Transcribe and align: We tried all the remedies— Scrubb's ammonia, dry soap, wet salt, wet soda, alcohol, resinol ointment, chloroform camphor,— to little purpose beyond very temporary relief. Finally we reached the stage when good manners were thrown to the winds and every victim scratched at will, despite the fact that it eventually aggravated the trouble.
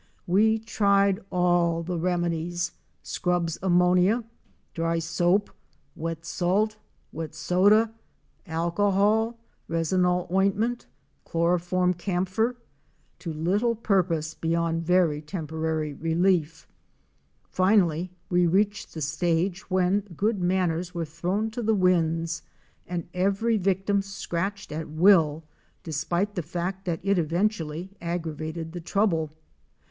We 0.25 0.57
tried 0.57 1.19
all 1.31 1.83
the 1.83 1.99
remedies— 1.99 2.71
Scrubb's 3.03 3.59
ammonia, 3.61 4.23
dry 4.73 4.97
soap, 4.97 5.51
wet 5.95 6.25
salt, 6.25 6.75
wet 7.11 7.35
soda, 7.35 7.93
alcohol, 8.47 9.37
resinol 9.69 10.27
ointment, 10.31 10.87
chloroform 11.23 11.93
camphor,— 11.93 12.55
to 13.19 13.31
little 13.31 13.75
purpose 13.75 14.33
beyond 14.33 14.81
very 14.81 15.21
temporary 15.21 15.93
relief. 15.93 16.67
Finally 17.51 18.09
we 18.27 18.47
reached 18.47 18.95
the 18.95 19.01
stage 19.01 19.69
when 19.69 19.99
good 20.17 20.41
manners 20.41 20.95
were 20.95 21.05
thrown 21.05 21.51
to 21.51 21.61
the 21.61 21.75
winds 21.75 22.41
and 22.87 23.07
every 23.13 23.55
victim 23.55 24.01
scratched 24.01 24.71
at 24.71 24.89
will, 24.89 25.43
despite 25.83 26.33
the 26.33 26.41
fact 26.41 26.85
that 26.85 27.01
it 27.03 27.19
eventually 27.19 27.91
aggravated 28.01 28.71
the 28.71 28.81
trouble. 28.81 29.29